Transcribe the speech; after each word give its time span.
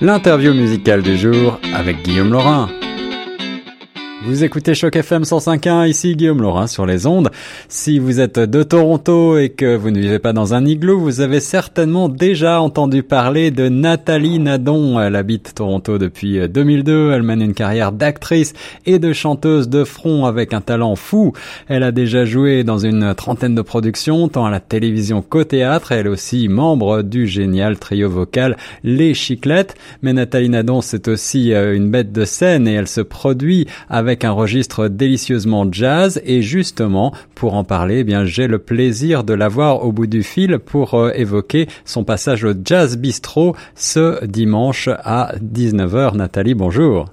L'interview 0.00 0.52
musicale 0.54 1.02
du 1.02 1.16
jour 1.16 1.58
avec 1.74 2.02
Guillaume 2.02 2.32
Laurin. 2.32 2.68
Vous 4.24 4.44
écoutez 4.44 4.74
Choc 4.74 4.94
FM 4.94 5.24
105.1, 5.24 5.88
ici 5.88 6.14
Guillaume 6.14 6.42
Laurin 6.42 6.68
sur 6.68 6.86
les 6.86 7.06
ondes. 7.06 7.30
Si 7.68 7.98
vous 7.98 8.20
êtes 8.20 8.38
de 8.38 8.62
Toronto 8.62 9.36
et 9.36 9.48
que 9.48 9.74
vous 9.74 9.90
ne 9.90 9.98
vivez 9.98 10.20
pas 10.20 10.32
dans 10.32 10.54
un 10.54 10.64
igloo, 10.64 11.00
vous 11.00 11.20
avez 11.20 11.40
certainement 11.40 12.08
déjà 12.08 12.60
entendu 12.60 13.02
parler 13.02 13.50
de 13.50 13.68
Nathalie 13.68 14.38
Nadon. 14.38 15.00
Elle 15.00 15.16
habite 15.16 15.54
Toronto 15.56 15.98
depuis 15.98 16.48
2002, 16.48 17.10
elle 17.10 17.24
mène 17.24 17.42
une 17.42 17.52
carrière 17.52 17.90
d'actrice 17.90 18.54
et 18.86 19.00
de 19.00 19.12
chanteuse 19.12 19.68
de 19.68 19.82
front 19.82 20.24
avec 20.24 20.52
un 20.52 20.60
talent 20.60 20.94
fou. 20.94 21.32
Elle 21.66 21.82
a 21.82 21.90
déjà 21.90 22.24
joué 22.24 22.62
dans 22.62 22.78
une 22.78 23.16
trentaine 23.16 23.56
de 23.56 23.62
productions, 23.62 24.28
tant 24.28 24.46
à 24.46 24.50
la 24.50 24.60
télévision 24.60 25.20
qu'au 25.20 25.42
théâtre. 25.42 25.90
Elle 25.90 26.06
est 26.06 26.10
aussi 26.10 26.46
membre 26.46 27.02
du 27.02 27.26
génial 27.26 27.76
trio 27.76 28.08
vocal 28.08 28.56
Les 28.84 29.14
Chiclettes. 29.14 29.74
Mais 30.00 30.12
Nathalie 30.12 30.48
Nadon, 30.48 30.80
c'est 30.80 31.08
aussi 31.08 31.52
euh, 31.52 31.74
une 31.74 31.90
bête 31.90 32.12
de 32.12 32.24
scène 32.24 32.68
et 32.68 32.74
elle 32.74 32.88
se 32.88 33.00
produit 33.00 33.66
avec 33.88 34.11
avec 34.12 34.26
un 34.26 34.32
registre 34.32 34.88
délicieusement 34.88 35.66
jazz 35.72 36.20
et 36.26 36.42
justement 36.42 37.14
pour 37.34 37.54
en 37.54 37.64
parler, 37.64 38.04
eh 38.06 38.26
j'ai 38.26 38.46
le 38.46 38.58
plaisir 38.58 39.24
de 39.24 39.32
l'avoir 39.32 39.86
au 39.86 39.90
bout 39.90 40.06
du 40.06 40.22
fil 40.22 40.58
pour 40.58 40.92
euh, 40.92 41.12
évoquer 41.14 41.66
son 41.86 42.04
passage 42.04 42.44
au 42.44 42.52
Jazz 42.62 42.98
Bistro 42.98 43.56
ce 43.74 44.22
dimanche 44.26 44.90
à 45.02 45.32
19h. 45.42 46.14
Nathalie, 46.14 46.52
bonjour. 46.52 47.06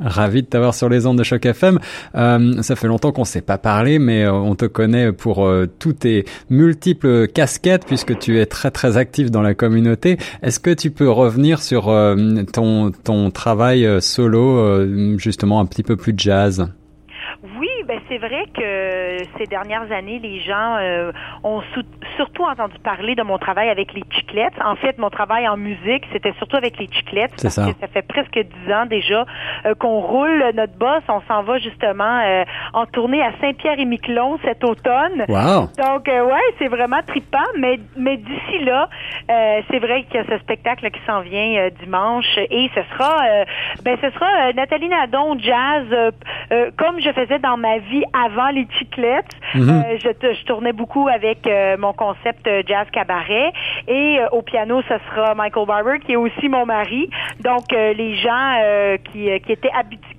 Ravi 0.00 0.42
de 0.42 0.46
t'avoir 0.46 0.74
sur 0.74 0.88
les 0.88 1.06
ondes 1.06 1.18
de 1.18 1.22
Choc 1.22 1.46
FM. 1.46 1.78
Euh, 2.14 2.62
ça 2.62 2.76
fait 2.76 2.86
longtemps 2.86 3.12
qu'on 3.12 3.22
ne 3.22 3.26
s'est 3.26 3.42
pas 3.42 3.58
parlé, 3.58 3.98
mais 3.98 4.24
euh, 4.24 4.32
on 4.32 4.54
te 4.54 4.64
connaît 4.64 5.12
pour 5.12 5.44
euh, 5.46 5.66
toutes 5.78 6.00
tes 6.00 6.24
multiples 6.50 7.28
casquettes 7.28 7.86
puisque 7.86 8.18
tu 8.18 8.38
es 8.40 8.46
très 8.46 8.70
très 8.70 8.96
actif 8.96 9.30
dans 9.30 9.42
la 9.42 9.54
communauté. 9.54 10.18
Est-ce 10.42 10.60
que 10.60 10.70
tu 10.70 10.90
peux 10.90 11.10
revenir 11.10 11.60
sur 11.62 11.84
ton 12.52 12.90
ton 13.04 13.30
travail 13.30 13.86
solo, 14.00 15.18
justement 15.18 15.60
un 15.60 15.66
petit 15.66 15.82
peu 15.82 15.96
plus 15.96 16.14
jazz? 16.16 16.68
Oui, 17.58 17.68
ben 17.88 17.98
c'est 18.12 18.18
vrai 18.18 18.44
que 18.54 19.24
ces 19.38 19.46
dernières 19.46 19.90
années, 19.90 20.18
les 20.18 20.40
gens 20.40 20.76
euh, 20.78 21.12
ont 21.44 21.62
surtout 22.16 22.44
entendu 22.44 22.78
parler 22.84 23.14
de 23.14 23.22
mon 23.22 23.38
travail 23.38 23.70
avec 23.70 23.94
les 23.94 24.02
chiclettes. 24.10 24.52
En 24.62 24.76
fait, 24.76 24.98
mon 24.98 25.08
travail 25.08 25.48
en 25.48 25.56
musique, 25.56 26.04
c'était 26.12 26.34
surtout 26.36 26.56
avec 26.56 26.78
les 26.78 26.88
chiclettes. 26.92 27.32
C'est 27.36 27.48
ça. 27.48 27.72
Que 27.72 27.78
ça 27.80 27.86
fait 27.86 28.06
presque 28.06 28.38
dix 28.38 28.72
ans 28.72 28.84
déjà 28.84 29.24
euh, 29.64 29.74
qu'on 29.74 30.00
roule 30.00 30.44
notre 30.54 30.76
boss. 30.76 31.02
On 31.08 31.22
s'en 31.22 31.42
va 31.42 31.58
justement 31.58 32.20
euh, 32.20 32.44
en 32.74 32.84
tournée 32.84 33.22
à 33.22 33.32
Saint-Pierre-et-Miquelon 33.40 34.38
cet 34.44 34.62
automne. 34.62 35.24
Wow. 35.28 35.70
Donc, 35.78 36.06
ouais, 36.06 36.48
c'est 36.58 36.68
vraiment 36.68 37.00
trippant. 37.06 37.38
Mais, 37.58 37.78
mais 37.96 38.18
d'ici 38.18 38.58
là, 38.64 38.88
c'est 39.70 39.78
vrai 39.78 40.04
qu'il 40.04 40.16
y 40.16 40.18
a 40.18 40.24
ce 40.24 40.38
spectacle 40.38 40.90
qui 40.90 41.00
s'en 41.06 41.20
vient 41.20 41.68
dimanche 41.80 42.26
et 42.36 42.70
ce 42.74 42.82
sera, 42.92 43.44
ben, 43.84 43.96
ce 44.02 44.10
sera 44.10 44.52
Nathalie 44.52 44.88
Nadon 44.88 45.38
jazz 45.38 46.12
comme 46.76 47.00
je 47.00 47.10
faisais 47.12 47.38
dans 47.38 47.56
ma 47.56 47.78
vie 47.78 48.01
avant 48.12 48.50
les 48.50 48.66
chiclettes. 48.78 49.30
Mhm. 49.54 49.68
Euh, 49.68 49.98
je, 49.98 50.34
je, 50.34 50.44
tournais 50.44 50.72
beaucoup 50.72 51.08
avec 51.08 51.46
euh, 51.46 51.76
mon 51.78 51.92
concept 51.92 52.46
euh, 52.46 52.62
jazz 52.66 52.86
cabaret 52.92 53.52
et 53.88 54.18
au 54.32 54.42
piano 54.42 54.82
ce 54.82 54.94
sera 55.08 55.34
Michael 55.34 55.66
Barber 55.66 55.98
qui 56.04 56.12
est 56.12 56.16
aussi 56.16 56.48
mon 56.48 56.66
mari. 56.66 57.08
Donc 57.40 57.72
les 57.72 58.16
gens 58.16 58.58
qui, 59.12 59.28
qui 59.40 59.52
étaient 59.52 59.70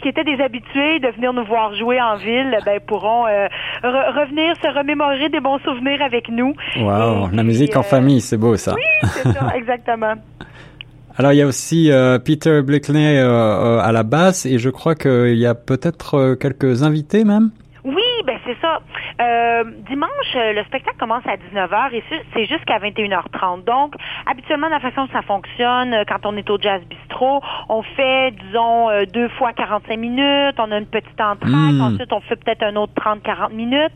qui 0.01 0.07
étaient 0.07 0.23
des 0.23 0.41
habitués 0.41 0.99
de 0.99 1.09
venir 1.09 1.33
nous 1.33 1.45
voir 1.45 1.73
jouer 1.75 2.01
en 2.01 2.15
ville, 2.15 2.57
ben 2.65 2.79
pourront 2.79 3.23
revenir 3.23 4.55
se 4.61 4.67
remémorer 4.67 5.29
des 5.29 5.39
bons 5.39 5.59
souvenirs 5.59 6.01
avec 6.01 6.29
nous. 6.29 6.53
Wow, 6.77 7.29
la 7.31 7.43
musique 7.43 7.75
en 7.75 7.83
famille, 7.83 8.21
c'est 8.21 8.37
beau 8.37 8.55
ça. 8.57 8.73
Oui, 8.75 9.09
c'est 9.13 9.31
ça, 9.31 9.51
exactement. 9.55 10.15
Alors 11.15 11.31
il 11.31 11.37
y 11.37 11.41
a 11.43 11.47
aussi 11.47 11.91
euh, 11.91 12.17
Peter 12.17 12.61
Blakely 12.63 12.97
euh, 12.97 13.27
euh, 13.27 13.79
à 13.79 13.91
la 13.91 14.01
basse 14.01 14.47
et 14.47 14.57
je 14.57 14.69
crois 14.71 14.95
qu'il 14.95 15.37
y 15.37 15.45
a 15.45 15.53
peut-être 15.53 16.35
quelques 16.35 16.81
invités 16.81 17.23
même? 17.23 17.51
Ça. 18.73 18.81
Euh, 19.21 19.63
dimanche, 19.87 20.35
euh, 20.35 20.53
le 20.53 20.63
spectacle 20.63 20.97
commence 20.97 21.23
à 21.27 21.35
19h 21.35 21.93
et 21.93 22.03
c'est 22.33 22.45
jusqu'à 22.45 22.79
21h30. 22.79 23.63
Donc, 23.63 23.95
habituellement, 24.25 24.69
la 24.69 24.79
façon 24.79 25.05
dont 25.05 25.11
ça 25.11 25.21
fonctionne, 25.21 25.93
euh, 25.93 26.03
quand 26.07 26.25
on 26.25 26.35
est 26.35 26.49
au 26.49 26.57
Jazz 26.59 26.81
Bistro, 26.89 27.41
on 27.69 27.83
fait, 27.83 28.31
disons, 28.31 28.89
deux 29.13 29.29
fois 29.29 29.53
45 29.53 29.97
minutes, 29.97 30.55
on 30.57 30.71
a 30.71 30.77
une 30.77 30.87
petite 30.87 31.19
entrée, 31.21 31.49
hmm. 31.49 31.81
ensuite 31.81 32.11
on 32.11 32.21
fait 32.21 32.35
peut-être 32.35 32.63
un 32.63 32.75
autre 32.75 32.93
30-40 32.95 33.53
minutes. 33.53 33.93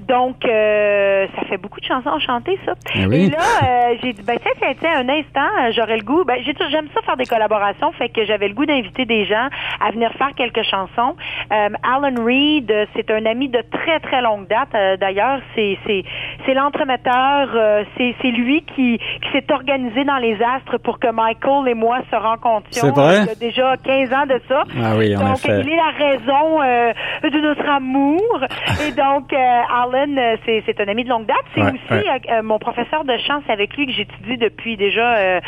Donc, 0.00 0.36
ça 0.42 1.42
fait 1.48 1.58
beaucoup 1.58 1.80
de 1.80 1.86
chansons 1.86 2.10
à 2.10 2.18
chanter, 2.18 2.58
ça. 2.64 2.72
Eh 2.94 3.02
et 3.02 3.30
là, 3.30 3.94
j'ai 4.02 4.12
dit, 4.12 4.22
ben 4.22 4.38
tiens, 4.40 4.90
un 4.96 5.08
instant, 5.08 5.48
j'aurais 5.72 5.96
le 5.98 6.04
goût, 6.04 6.24
ben 6.24 6.38
j'aime 6.42 6.88
ça 6.94 7.02
faire 7.02 7.16
des 7.16 7.26
collaborations, 7.26 7.92
fait 7.92 8.08
que 8.08 8.24
j'avais 8.24 8.48
le 8.48 8.54
goût 8.54 8.66
d'inviter 8.66 9.04
des 9.04 9.24
gens 9.24 9.48
à 9.80 9.90
venir 9.90 10.12
faire 10.12 10.34
quelques 10.34 10.62
chansons. 10.62 11.16
Alan 11.50 12.24
Reed, 12.24 12.72
c'est 12.94 13.10
un 13.10 13.26
ami 13.26 13.48
de 13.48 13.62
très, 13.70 14.00
très 14.00 14.13
longue 14.20 14.46
date 14.48 14.74
euh, 14.74 14.96
d'ailleurs, 14.96 15.40
c'est 15.54 16.54
l'entremetteur, 16.54 17.48
euh, 17.54 17.84
c'est 17.96 18.30
lui 18.30 18.62
qui, 18.74 18.98
qui 18.98 19.28
s'est 19.32 19.52
organisé 19.52 20.04
dans 20.04 20.18
les 20.18 20.34
astres 20.34 20.78
pour 20.82 20.98
que 20.98 21.10
Michael 21.10 21.68
et 21.68 21.74
moi 21.74 21.98
se 22.10 22.16
rencontrions. 22.16 22.70
C'est 22.72 22.90
vrai? 22.90 23.22
Il 23.22 23.26
y 23.26 23.30
a 23.30 23.34
déjà 23.34 23.76
15 23.76 24.12
ans 24.12 24.26
de 24.26 24.40
ça. 24.48 24.64
Ah 24.82 24.96
oui, 24.96 25.16
en 25.16 25.20
donc, 25.20 25.38
effet. 25.38 25.60
il 25.60 25.68
est 25.72 25.76
la 25.76 26.06
raison 26.06 26.62
euh, 26.62 26.92
de 27.22 27.40
notre 27.40 27.68
amour. 27.68 28.40
et 28.86 28.92
donc, 28.92 29.32
Alan, 29.32 30.36
c'est 30.44 30.80
un 30.80 30.88
ami 30.88 31.04
de 31.04 31.08
longue 31.08 31.26
date. 31.26 31.36
C'est 31.54 31.62
aussi 31.62 32.42
mon 32.42 32.58
professeur 32.58 33.04
de 33.04 33.16
chant. 33.26 33.40
C'est 33.46 33.52
avec 33.52 33.76
lui 33.76 33.86
que 33.86 33.92
j'étudie 33.92 34.38
depuis 34.38 34.76
déjà 34.76 35.40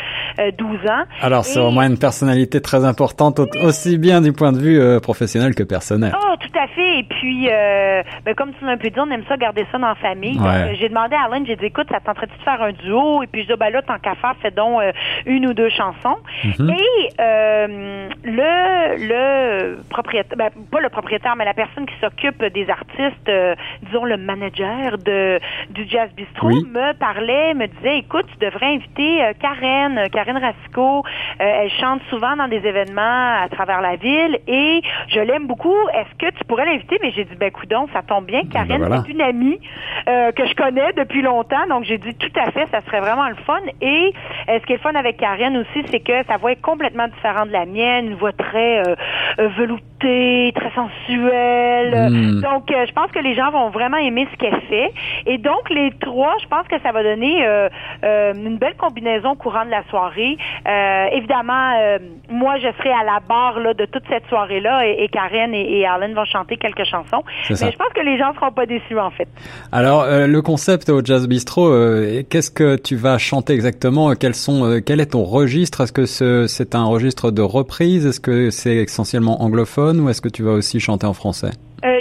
12 0.57 0.79
ans. 0.89 1.03
Alors, 1.21 1.45
c'est 1.45 1.59
au 1.59 1.71
moins 1.71 1.87
une 1.87 1.99
personnalité 1.99 2.61
très 2.61 2.85
importante, 2.85 3.39
aussi 3.63 3.97
bien 3.97 4.21
du 4.21 4.33
point 4.33 4.51
de 4.51 4.59
vue 4.59 5.01
professionnel 5.01 5.55
que 5.55 5.63
personnel. 5.63 6.13
Oh, 6.15 6.35
tout 6.39 6.59
à 6.59 6.67
fait. 6.67 6.86
Et 6.97 7.03
puis, 7.03 7.47
ben, 7.47 8.35
comme 8.35 8.53
tu 8.53 8.65
l'as 8.65 8.71
un 8.71 8.77
peu 8.77 8.89
dit, 8.89 8.99
on 8.99 9.09
aime 9.11 9.23
ça 9.27 9.37
garder 9.37 9.65
ça 9.71 9.77
dans 9.77 9.87
la 9.87 9.95
famille. 9.95 10.39
Euh, 10.41 10.73
j'ai 10.79 10.89
demandé 10.89 11.15
à 11.15 11.23
Alan, 11.25 11.43
j'ai 11.45 11.55
dit, 11.55 11.65
écoute, 11.65 11.87
ça 11.91 11.99
tenterait-tu 11.99 12.37
de 12.37 12.43
faire 12.43 12.61
un 12.61 12.71
duo? 12.71 13.23
Et 13.23 13.27
puis 13.27 13.43
je 13.43 13.47
dis, 13.47 13.59
ben 13.59 13.69
là, 13.69 13.81
tant 13.81 13.97
qu'à 13.99 14.15
faire, 14.15 14.35
fais 14.41 14.51
donc 14.51 14.81
euh, 14.81 14.91
une 15.25 15.47
ou 15.47 15.53
deux 15.53 15.69
chansons. 15.69 16.17
Mhm. 16.43 16.69
Et 16.69 17.09
euh, 17.19 18.09
le, 18.23 19.07
le 19.07 19.77
propriétaire, 19.89 20.37
ben, 20.37 20.49
pas 20.71 20.81
le 20.81 20.89
propriétaire, 20.89 21.35
mais 21.35 21.45
la 21.45 21.53
personne 21.53 21.85
qui 21.85 21.95
s'occupe 22.01 22.43
des 22.45 22.69
artistes, 22.69 23.31
disons 23.83 24.05
le 24.05 24.17
manager 24.17 24.97
de 24.97 25.39
du 25.69 25.87
Jazz 25.87 26.09
Bistro, 26.15 26.49
me 26.49 26.93
parlait, 26.93 27.53
me 27.53 27.67
disait, 27.67 27.99
écoute, 27.99 28.25
tu 28.33 28.45
devrais 28.45 28.75
inviter 28.75 29.31
Karen, 29.39 30.09
Karen 30.11 30.37
Racicot. 30.37 31.03
elle 31.39 31.69
chante 31.71 32.01
souvent 32.09 32.35
dans 32.35 32.47
des 32.47 32.65
événements 32.65 33.43
à 33.43 33.47
travers 33.49 33.81
la 33.81 33.95
ville 33.95 34.39
et 34.47 34.81
je 35.09 35.19
l'aime 35.19 35.47
beaucoup. 35.47 35.75
Est-ce 35.93 36.15
que 36.17 36.31
tu 36.37 36.43
pourrais 36.45 36.65
l'inviter? 36.65 36.86
Mais 37.01 37.11
j'ai 37.11 37.25
dit, 37.25 37.35
ben, 37.35 37.51
coudon, 37.51 37.87
ça 37.93 38.01
tombe 38.01 38.25
bien. 38.25 38.41
Ben 38.43 38.67
Karen 38.67 38.93
est 38.93 39.09
une 39.09 39.21
amie 39.21 39.59
euh, 40.07 40.31
que 40.31 40.45
je 40.45 40.55
connais 40.55 40.93
depuis 40.93 41.21
longtemps, 41.21 41.67
donc 41.67 41.83
j'ai 41.83 41.97
dit 41.97 42.13
tout 42.15 42.31
à 42.39 42.51
fait, 42.51 42.67
ça 42.71 42.81
serait 42.81 43.01
vraiment 43.01 43.27
le 43.29 43.35
fun. 43.35 43.59
Et 43.81 44.13
euh, 44.49 44.59
ce 44.59 44.65
qui 44.65 44.73
est 44.73 44.77
le 44.77 44.81
fun 44.81 44.95
avec 44.95 45.17
Karen 45.17 45.57
aussi, 45.57 45.85
c'est 45.89 45.99
que 45.99 46.23
sa 46.27 46.37
voix 46.37 46.51
est 46.51 46.61
complètement 46.61 47.07
différente 47.07 47.47
de 47.47 47.53
la 47.53 47.65
mienne, 47.65 48.07
une 48.07 48.15
voix 48.15 48.31
très 48.31 48.87
euh, 48.87 48.95
très 49.99 50.71
sensuelle. 50.75 52.09
Hmm. 52.11 52.41
Donc, 52.41 52.63
je 52.69 52.91
pense 52.93 53.11
que 53.11 53.19
les 53.19 53.35
gens 53.35 53.51
vont 53.51 53.69
vraiment 53.69 53.97
aimer 53.97 54.27
ce 54.31 54.37
qu'elle 54.37 54.61
fait. 54.69 54.93
Et 55.25 55.37
donc, 55.37 55.69
les 55.69 55.91
trois, 55.99 56.35
je 56.41 56.47
pense 56.47 56.67
que 56.67 56.79
ça 56.81 56.91
va 56.91 57.03
donner 57.03 57.45
une 58.03 58.57
belle 58.57 58.75
combinaison 58.77 59.31
au 59.31 59.35
courant 59.35 59.65
de 59.65 59.71
la 59.71 59.83
soirée. 59.89 60.37
évidemment, 61.11 61.73
moi, 62.29 62.57
je 62.57 62.67
serai 62.77 62.91
à 62.91 63.03
la 63.03 63.19
barre 63.27 63.59
là, 63.59 63.73
de 63.73 63.85
toute 63.85 64.03
cette 64.09 64.25
soirée-là 64.27 64.85
et, 64.85 65.07
Karen 65.09 65.53
et, 65.53 65.79
et 65.79 65.85
Alan 65.85 66.13
vont 66.13 66.25
chanter 66.25 66.57
quelques 66.57 66.85
chansons. 66.85 67.23
Mais 67.49 67.55
je 67.55 67.77
pense 67.77 67.93
que 67.93 68.01
les 68.01 68.17
gens 68.17 68.33
seront 68.33 68.51
pas 68.51 68.65
déçus, 68.65 68.99
en 68.99 69.11
fait. 69.11 69.27
Alors, 69.71 70.03
euh, 70.03 70.27
le 70.27 70.41
concept 70.41 70.89
au 70.89 71.03
Jazz 71.03 71.27
Bistro, 71.27 71.67
euh, 71.67 72.23
qu'est-ce 72.29 72.51
que 72.51 72.75
tu 72.75 72.95
vas 72.95 73.17
chanter 73.17 73.53
exactement? 73.53 74.13
Quels 74.15 74.35
sont, 74.35 74.65
euh, 74.65 74.79
Quel 74.85 74.99
est 74.99 75.11
ton 75.11 75.23
registre? 75.23 75.81
Est-ce 75.81 75.93
que 75.93 76.05
c'est 76.47 76.75
un 76.75 76.85
registre 76.85 77.31
de 77.31 77.41
reprise? 77.41 78.05
Est-ce 78.05 78.19
que 78.19 78.49
c'est 78.49 78.75
essentiellement 78.75 79.41
anglophone? 79.41 79.86
Ou 79.95 80.09
est-ce 80.09 80.21
que 80.21 80.29
tu 80.29 80.43
vas 80.43 80.51
aussi 80.51 80.79
chanter 80.79 81.05
en 81.05 81.13
français? 81.13 81.51
Je 81.83 81.96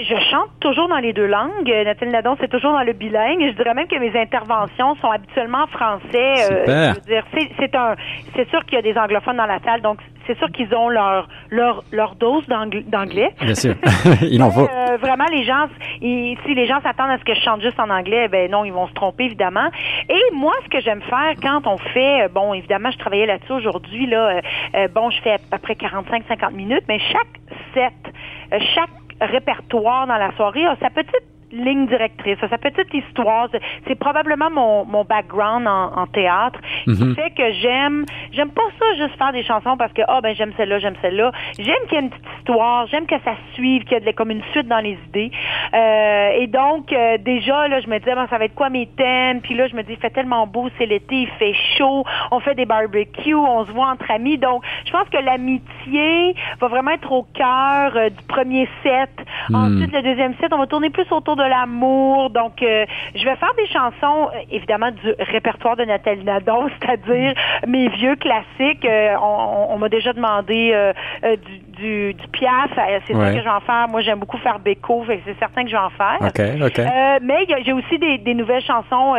chante 0.46 0.60
toujours 0.60 0.88
dans 0.88 0.98
les 0.98 1.12
deux 1.12 1.26
langues. 1.26 1.68
Nathalie 1.84 2.12
Nadon, 2.12 2.36
c'est 2.40 2.48
toujours 2.48 2.72
dans 2.72 2.82
le 2.82 2.92
bilingue. 2.92 3.40
Je 3.40 3.56
dirais 3.56 3.74
même 3.74 3.88
que 3.88 3.98
mes 3.98 4.18
interventions 4.18 4.94
sont 4.96 5.10
habituellement 5.10 5.64
en 5.64 5.66
français. 5.66 6.36
Super. 6.36 6.94
je 6.94 7.00
veux 7.00 7.06
dire, 7.06 7.24
c'est 7.58 7.74
un, 7.74 7.94
c'est 8.34 8.48
sûr 8.50 8.64
qu'il 8.64 8.74
y 8.74 8.78
a 8.78 8.82
des 8.82 8.98
anglophones 8.98 9.36
dans 9.36 9.46
la 9.46 9.60
salle, 9.60 9.82
donc 9.82 9.98
c'est 10.26 10.36
sûr 10.38 10.50
qu'ils 10.50 10.74
ont 10.74 10.88
leur 10.88 11.28
leur 11.50 11.84
leur 11.92 12.14
dose 12.16 12.46
d'anglais. 12.46 13.30
Bien 13.40 13.54
sûr, 13.54 13.74
il 14.22 14.42
en 14.42 14.50
faut. 14.50 14.68
Euh, 14.68 14.96
vraiment, 14.96 15.26
les 15.30 15.44
gens, 15.44 15.66
si 16.00 16.54
les 16.54 16.66
gens 16.66 16.80
s'attendent 16.82 17.10
à 17.10 17.18
ce 17.18 17.24
que 17.24 17.34
je 17.34 17.40
chante 17.40 17.62
juste 17.62 17.78
en 17.78 17.90
anglais, 17.90 18.28
ben 18.28 18.50
non, 18.50 18.64
ils 18.64 18.72
vont 18.72 18.88
se 18.88 18.94
tromper 18.94 19.24
évidemment. 19.24 19.68
Et 20.08 20.34
moi, 20.34 20.52
ce 20.64 20.68
que 20.68 20.80
j'aime 20.80 21.02
faire 21.02 21.34
quand 21.42 21.66
on 21.66 21.78
fait, 21.78 22.24
euh, 22.24 22.28
bon, 22.28 22.54
évidemment, 22.54 22.90
je 22.90 22.98
travaillais 22.98 23.26
là-dessus 23.26 23.52
aujourd'hui 23.52 24.06
là. 24.06 24.40
Euh, 24.74 24.88
bon, 24.88 25.10
je 25.10 25.20
fais 25.22 25.32
à 25.32 25.38
peu 25.38 25.58
près 25.58 25.74
45-50 25.74 26.52
minutes, 26.52 26.84
mais 26.88 26.98
chaque 26.98 27.40
set, 27.74 28.60
chaque 28.74 28.90
répertoire 29.20 30.06
dans 30.06 30.16
la 30.16 30.32
soirée. 30.36 30.64
A 30.64 30.76
sa 30.76 30.90
petite 30.90 31.35
ligne 31.64 31.86
directrice, 31.86 32.38
sa 32.40 32.58
petite 32.58 32.92
histoire. 32.92 33.48
C'est 33.86 33.94
probablement 33.98 34.50
mon, 34.50 34.84
mon 34.84 35.04
background 35.04 35.66
en, 35.66 35.92
en 35.96 36.06
théâtre 36.06 36.60
qui 36.84 36.90
Mhm. 36.90 37.14
fait 37.14 37.30
que 37.30 37.50
j'aime, 37.52 38.04
j'aime 38.32 38.50
pas 38.50 38.62
ça 38.78 38.84
juste 38.96 39.16
faire 39.18 39.32
des 39.32 39.42
chansons 39.44 39.76
parce 39.76 39.92
que 39.92 40.02
ah 40.08 40.20
ben 40.22 40.34
j'aime 40.34 40.52
celle-là, 40.56 40.78
j'aime 40.78 40.96
celle-là. 41.02 41.30
J'aime 41.58 41.74
qu'il 41.88 41.94
y 41.94 41.96
ait 41.96 42.04
une 42.04 42.10
petite 42.10 42.24
histoire, 42.38 42.86
j'aime 42.88 43.06
que 43.06 43.18
ça 43.24 43.34
suive, 43.54 43.84
qu'il 43.84 44.02
y 44.02 44.08
ait 44.08 44.12
comme 44.12 44.30
une 44.30 44.42
suite 44.52 44.68
dans 44.68 44.80
les 44.80 44.98
idées. 45.08 45.30
Euh, 45.74 46.30
et 46.40 46.46
donc 46.46 46.92
euh, 46.92 47.18
déjà 47.18 47.68
là, 47.68 47.80
je 47.80 47.88
me 47.88 47.98
disais 47.98 48.14
ben, 48.14 48.26
ça 48.28 48.38
va 48.38 48.44
être 48.46 48.54
quoi 48.54 48.70
mes 48.70 48.86
thèmes? 48.86 49.40
Puis 49.40 49.54
là 49.54 49.66
je 49.66 49.74
me 49.76 49.82
dis 49.82 49.92
il 49.92 49.98
fait 49.98 50.10
tellement 50.10 50.46
beau, 50.46 50.68
c'est 50.78 50.86
l'été, 50.86 51.22
il 51.22 51.28
fait 51.38 51.54
chaud, 51.76 52.04
on 52.30 52.40
fait 52.40 52.54
des 52.54 52.66
barbecues, 52.66 53.34
on 53.34 53.64
se 53.66 53.72
voit 53.72 53.88
entre 53.88 54.10
amis. 54.10 54.38
Donc 54.38 54.62
je 54.84 54.92
pense 54.92 55.08
que 55.08 55.18
l'amitié 55.18 56.34
va 56.60 56.68
vraiment 56.68 56.92
être 56.92 57.10
au 57.12 57.24
cœur 57.34 57.92
euh, 57.96 58.10
du 58.10 58.22
premier 58.28 58.68
set. 58.82 59.10
Ensuite 59.54 59.92
le 59.92 60.02
deuxième 60.02 60.34
set, 60.40 60.52
on 60.52 60.58
va 60.58 60.66
tourner 60.66 60.90
plus 60.90 61.10
autour 61.10 61.36
de 61.36 61.42
l'amour. 61.48 62.30
Donc 62.30 62.62
euh, 62.62 62.84
je 63.14 63.24
vais 63.24 63.36
faire 63.36 63.52
des 63.56 63.66
chansons 63.66 64.28
euh, 64.34 64.38
évidemment 64.50 64.90
du 64.90 65.14
répertoire 65.32 65.76
de 65.76 65.84
Nathalie 65.84 66.24
Nadon, 66.24 66.68
c'est-à-dire 66.80 67.34
mes 67.66 67.88
vieux 67.88 68.16
classiques. 68.16 68.84
Euh, 68.84 69.16
on 69.20 69.78
m'a 69.78 69.88
déjà 69.88 70.12
demandé 70.12 70.70
euh, 70.74 70.92
du, 71.22 71.58
du, 71.76 72.14
du 72.14 72.28
Piaf, 72.28 72.70
c'est 73.06 73.14
Ouais. 73.14 73.22
ça 73.26 73.32
que 73.32 73.38
je 73.38 73.44
vais 73.44 73.50
en 73.50 73.60
faire. 73.60 73.86
Moi, 73.88 74.00
j'aime 74.02 74.18
beaucoup 74.18 74.38
faire 74.38 74.58
Beko, 74.58 75.04
c'est 75.06 75.38
certain 75.38 75.62
que 75.64 75.70
je 75.70 75.76
vais 75.76 75.82
en 75.82 75.90
faire. 75.90 76.18
Ok, 76.20 76.40
ok. 76.62 76.84
Mais 77.22 77.46
j'ai 77.64 77.72
aussi 77.72 77.98
des, 77.98 78.18
des 78.18 78.34
nouvelles 78.34 78.62
chansons 78.62 79.14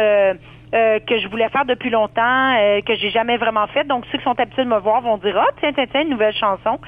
euh, 0.73 0.99
que 0.99 1.17
je 1.19 1.27
voulais 1.27 1.49
faire 1.49 1.65
depuis 1.65 1.89
longtemps, 1.89 2.55
euh, 2.57 2.81
que 2.81 2.95
j'ai 2.95 3.09
jamais 3.09 3.37
vraiment 3.37 3.67
faites. 3.67 3.87
Donc, 3.87 4.05
ceux 4.11 4.17
qui 4.17 4.23
sont 4.23 4.39
habitués 4.39 4.63
de 4.63 4.69
me 4.69 4.79
voir 4.79 5.01
vont 5.01 5.17
dire, 5.17 5.35
ah, 5.37 5.51
tiens, 5.59 5.71
tiens, 5.73 5.85
tiens, 5.91 6.01
une 6.01 6.09
nouvelle 6.09 6.33
chanson. 6.35 6.79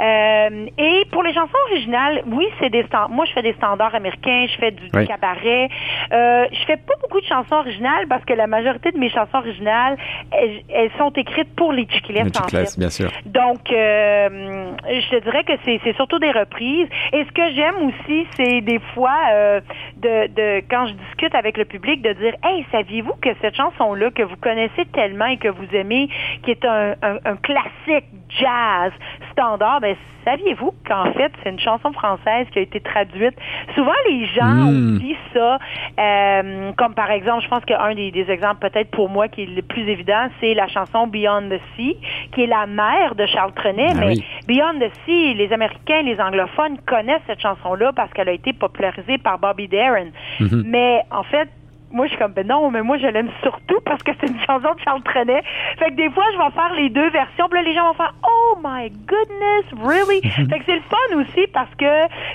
Euh, 0.00 0.66
et 0.78 1.04
pour 1.12 1.22
les 1.22 1.32
chansons 1.32 1.56
originales, 1.70 2.22
oui, 2.26 2.46
c'est 2.60 2.70
des 2.70 2.82
standards. 2.84 3.10
Moi, 3.10 3.24
je 3.26 3.32
fais 3.32 3.42
des 3.42 3.54
standards 3.54 3.94
américains, 3.94 4.46
je 4.48 4.56
fais 4.58 4.70
du, 4.70 4.84
Oui. 4.94 5.06
cabaret. 5.06 5.68
Euh, 6.12 6.46
je 6.52 6.64
fais 6.66 6.76
pas 6.76 6.94
beaucoup 7.02 7.20
de 7.20 7.26
chansons 7.26 7.56
originales 7.56 8.06
parce 8.08 8.24
que 8.24 8.32
la 8.34 8.46
majorité 8.46 8.92
de 8.92 8.98
mes 8.98 9.10
chansons 9.10 9.38
originales, 9.38 9.96
elles, 10.32 10.62
elles 10.68 10.90
sont 10.98 11.10
écrites 11.10 11.54
pour 11.56 11.72
les 11.72 11.86
Chiquillettes, 11.90 12.36
Le 12.36 12.44
en 12.44 12.48
fait. 12.48 12.78
bien 12.78 12.90
sûr. 12.90 13.10
Donc, 13.26 13.70
euh, 13.72 14.72
je 14.88 15.10
te 15.16 15.22
dirais 15.24 15.44
que 15.44 15.52
c'est 15.64 15.94
surtout 15.96 16.18
des 16.18 16.30
reprises. 16.32 16.88
Et 17.12 17.24
ce 17.24 17.32
que 17.32 17.50
j'aime 17.54 17.76
aussi, 17.88 18.26
c'est 18.36 18.60
des 18.60 18.80
fois, 18.94 19.16
euh, 19.32 19.60
de, 19.96 20.26
de 20.34 20.62
quand 20.70 20.86
je 20.86 20.92
avec 21.34 21.56
le 21.56 21.64
public, 21.64 22.02
de 22.02 22.12
dire, 22.12 22.34
hey, 22.42 22.64
saviez-vous 22.72 23.14
que 23.20 23.30
cette 23.40 23.56
chanson-là 23.56 24.10
que 24.10 24.22
vous 24.22 24.36
connaissez 24.36 24.84
tellement 24.92 25.26
et 25.26 25.38
que 25.38 25.48
vous 25.48 25.66
aimez, 25.72 26.08
qui 26.42 26.50
est 26.50 26.64
un, 26.64 26.94
un 27.02 27.36
classique 27.36 28.06
jazz 28.38 28.92
standard, 29.32 29.80
ben 29.80 29.96
saviez-vous 30.24 30.72
qu'en 30.88 31.12
fait 31.12 31.30
c'est 31.42 31.50
une 31.50 31.58
chanson 31.60 31.92
française 31.92 32.46
qui 32.52 32.58
a 32.58 32.62
été 32.62 32.80
traduite? 32.80 33.34
Souvent 33.74 33.92
les 34.08 34.26
gens 34.26 34.44
Mm. 34.44 34.96
oublient 34.96 35.16
ça, 35.34 35.58
euh, 35.98 36.72
comme 36.76 36.94
par 36.94 37.10
exemple, 37.10 37.42
je 37.42 37.48
pense 37.48 37.64
qu'un 37.64 37.94
des, 37.94 38.10
des 38.10 38.30
exemples 38.30 38.68
peut-être 38.68 38.90
pour 38.90 39.08
moi 39.08 39.28
qui 39.28 39.42
est 39.42 39.46
le 39.46 39.62
plus 39.62 39.88
évident, 39.88 40.28
c'est 40.40 40.54
la 40.54 40.68
chanson 40.68 41.06
Beyond 41.06 41.48
the 41.50 41.60
Sea, 41.76 41.96
qui 42.32 42.44
est 42.44 42.46
la 42.46 42.66
mère 42.66 43.14
de 43.14 43.26
Charles 43.26 43.52
Trenet, 43.54 43.88
Ah 43.90 43.94
mais 44.00 44.06
oui. 44.08 44.24
Beyond 44.48 44.78
the 44.80 44.90
Sea, 45.04 45.34
les 45.34 45.52
Américains, 45.52 46.02
les 46.02 46.20
anglophones 46.20 46.78
connaissent 46.86 47.22
cette 47.26 47.40
chanson-là 47.40 47.92
parce 47.94 48.12
qu'elle 48.12 48.28
a 48.28 48.32
été 48.32 48.52
popularisée 48.52 49.18
par 49.18 49.38
Bobby 49.38 49.68
Darin. 49.68 50.08
Mhm. 50.40 50.62
Mais 50.66 51.02
en 51.10 51.22
fait, 51.24 51.48
moi, 51.94 52.06
je 52.06 52.10
suis 52.10 52.18
comme, 52.18 52.32
ben 52.32 52.46
non, 52.46 52.70
mais 52.70 52.82
moi, 52.82 52.98
je 52.98 53.06
l'aime 53.06 53.30
surtout 53.42 53.80
parce 53.86 54.02
que 54.02 54.10
c'est 54.20 54.28
une 54.28 54.38
chanson 54.40 54.74
de 54.74 54.80
Charles 54.84 55.02
Trenet. 55.04 55.42
Fait 55.78 55.90
que 55.90 55.94
des 55.94 56.10
fois, 56.10 56.24
je 56.32 56.38
vais 56.38 56.50
faire 56.50 56.74
les 56.74 56.90
deux 56.90 57.08
versions. 57.10 57.48
Puis 57.48 57.58
là, 57.58 57.62
les 57.66 57.74
gens 57.74 57.86
vont 57.88 57.94
faire, 57.94 58.14
oh 58.28 58.58
my 58.62 58.90
goodness, 58.90 59.64
really? 59.82 60.20
fait 60.22 60.58
que 60.58 60.64
c'est 60.66 60.74
le 60.74 60.82
fun 60.82 61.16
aussi 61.20 61.46
parce 61.52 61.72
que 61.76 61.86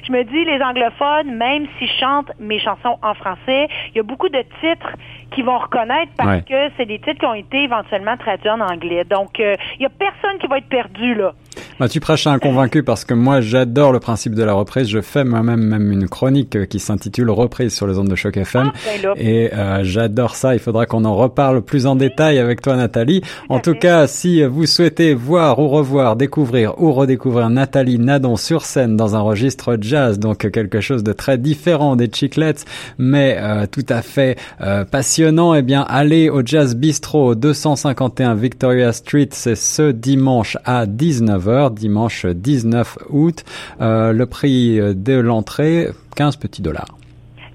je 0.07 0.11
me 0.11 0.23
dis, 0.23 0.45
les 0.45 0.61
anglophones, 0.63 1.35
même 1.35 1.67
s'ils 1.77 1.91
chantent 1.99 2.31
mes 2.39 2.59
chansons 2.59 2.97
en 3.03 3.13
français, 3.13 3.67
il 3.89 3.97
y 3.97 3.99
a 3.99 4.03
beaucoup 4.03 4.29
de 4.29 4.41
titres 4.61 4.95
qu'ils 5.31 5.45
vont 5.45 5.57
reconnaître 5.59 6.11
parce 6.17 6.29
Ouais. 6.29 6.41
que 6.47 6.73
c'est 6.77 6.85
des 6.85 6.99
titres 6.99 7.19
qui 7.19 7.25
ont 7.25 7.33
été 7.33 7.63
éventuellement 7.63 8.17
traduits 8.17 8.49
en 8.49 8.61
anglais. 8.61 9.03
Donc, 9.03 9.39
euh, 9.39 9.55
il 9.77 9.83
y 9.83 9.85
a 9.85 9.89
personne 9.89 10.37
qui 10.39 10.47
va 10.47 10.57
être 10.59 10.69
perdu, 10.69 11.15
là. 11.15 11.33
Bah, 11.79 11.87
tu 11.87 11.99
prêches 11.99 12.27
à 12.27 12.31
un 12.31 12.39
convaincu 12.39 12.83
parce 12.83 13.05
que 13.05 13.13
moi 13.13 13.41
j'adore 13.41 13.91
le 13.91 13.99
principe 13.99 14.35
de 14.35 14.43
la 14.43 14.53
reprise. 14.53 14.87
Je 14.87 15.01
fais 15.01 15.23
moi-même 15.23 15.61
même 15.61 15.91
une 15.91 16.07
chronique 16.07 16.55
euh, 16.55 16.65
qui 16.65 16.79
s'intitule 16.79 17.29
Reprise 17.29 17.73
sur 17.73 17.87
les 17.87 17.97
ondes 17.97 18.09
de 18.09 18.15
choc 18.15 18.37
FM. 18.37 18.71
Ah, 18.73 18.89
ben. 19.01 19.13
Et 19.17 19.53
euh, 19.53 19.79
j'adore 19.83 20.35
ça. 20.35 20.53
Il 20.53 20.59
faudra 20.59 20.85
qu'on 20.85 21.05
en 21.05 21.15
reparle 21.15 21.61
plus 21.61 21.85
en 21.85 21.95
détail 21.95 22.39
avec 22.39 22.61
toi, 22.61 22.75
Nathalie. 22.75 23.21
En 23.49 23.59
tout 23.59 23.73
cas, 23.75 24.07
si 24.07 24.43
vous 24.43 24.65
souhaitez 24.65 25.13
voir 25.13 25.59
ou 25.59 25.67
revoir, 25.67 26.15
découvrir 26.15 26.81
ou 26.81 26.91
redécouvrir 26.91 27.49
Nathalie 27.49 27.99
Nadon 27.99 28.35
sur 28.35 28.65
scène 28.65 28.95
dans 28.95 29.15
un 29.15 29.21
registre 29.21 29.77
jazz, 29.79 30.19
donc 30.19 30.49
quelque 30.51 30.81
chose 30.81 31.03
de 31.03 31.13
très 31.13 31.37
différent 31.37 31.95
des 31.95 32.09
Chiclets, 32.11 32.65
mais 32.97 33.37
euh, 33.39 33.65
tout 33.69 33.85
à 33.89 34.01
fait 34.01 34.37
euh, 34.61 34.85
passionnant, 34.85 35.53
eh 35.53 35.61
bien, 35.61 35.81
allez 35.81 36.29
au 36.29 36.41
Jazz 36.45 36.75
Bistro 36.75 37.35
251 37.35 38.35
Victoria 38.35 38.91
Street. 38.91 39.29
C'est 39.31 39.55
ce 39.55 39.91
dimanche 39.91 40.57
à 40.65 40.85
19h, 40.85 41.68
dimanche 41.71 42.25
19 42.25 42.97
août. 43.09 43.43
Euh, 43.81 44.13
le 44.13 44.25
prix 44.25 44.79
de 44.79 45.19
l'entrée, 45.19 45.87
15 46.15 46.37
petits 46.37 46.61
dollars. 46.61 46.99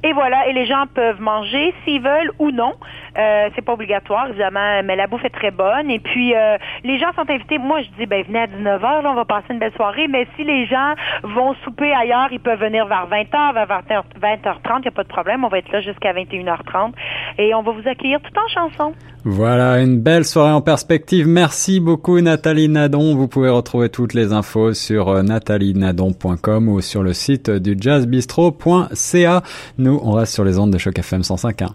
Et 0.05 0.13
voilà, 0.13 0.47
et 0.49 0.53
les 0.53 0.67
gens 0.67 0.85
peuvent 0.95 1.21
manger 1.21 1.73
s'ils 1.83 2.03
veulent 2.03 2.31
ou 2.39 2.51
non. 2.51 2.75
Euh, 3.17 3.49
c'est 3.55 3.65
pas 3.65 3.73
obligatoire, 3.73 4.29
évidemment, 4.29 4.83
mais 4.85 4.97
la 4.97 5.07
bouffe 5.07 5.25
est 5.25 5.31
très 5.31 5.51
bonne. 5.51 5.91
Et 5.91 5.99
puis, 5.99 6.35
euh, 6.35 6.59
les 6.83 6.99
gens 6.99 7.11
sont 7.15 7.29
invités. 7.31 7.57
Moi, 7.57 7.81
je 7.81 7.89
dis, 7.99 8.05
ben, 8.05 8.23
venez 8.23 8.41
à 8.41 8.47
19h, 8.47 9.03
là, 9.03 9.11
on 9.11 9.15
va 9.15 9.25
passer 9.25 9.47
une 9.49 9.59
belle 9.59 9.73
soirée. 9.73 10.07
Mais 10.09 10.27
si 10.37 10.45
les 10.45 10.67
gens 10.67 10.93
vont 11.23 11.55
souper 11.65 11.91
ailleurs, 11.95 12.29
ils 12.33 12.41
peuvent 12.41 12.61
venir 12.61 12.85
vers 12.87 13.09
20h, 13.09 13.55
vers 13.55 13.67
20h, 13.67 14.03
20h30, 14.21 14.79
il 14.79 14.81
n'y 14.83 14.89
a 14.89 14.91
pas 14.91 15.05
de 15.05 15.09
problème. 15.09 15.43
On 15.43 15.49
va 15.49 15.57
être 15.57 15.73
là 15.73 15.81
jusqu'à 15.81 16.13
21h30. 16.13 16.93
Et 17.39 17.55
on 17.55 17.63
va 17.63 17.73
vous 17.73 17.89
accueillir 17.89 18.21
tout 18.21 18.39
en 18.39 18.49
chanson. 18.49 18.95
Voilà, 19.25 19.81
une 19.81 20.01
belle 20.01 20.25
soirée 20.25 20.53
en 20.53 20.61
perspective. 20.61 21.27
Merci 21.27 21.81
beaucoup 21.81 22.21
Nathalie 22.21 22.69
Nadon. 22.69 23.17
Vous 23.17 23.29
pouvez 23.29 23.49
retrouver 23.49 23.89
toutes 23.89 24.15
les 24.15 24.33
infos 24.33 24.75
sur 24.75 25.09
euh, 25.09 25.23
nathalienadon.com 25.23 26.69
ou 26.69 26.81
sur 26.81 27.03
le 27.03 27.13
site 27.13 27.51
du 27.51 27.77
jazzbistro.ca. 27.79 29.43
Nous, 29.79 30.01
on 30.03 30.13
reste 30.13 30.35
sur 30.35 30.45
les 30.45 30.59
ondes 30.59 30.73
de 30.73 30.79
choc 30.79 30.99
FM 30.99 31.23
105.1. 31.23 31.75